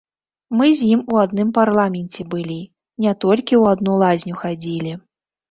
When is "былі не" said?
2.33-3.13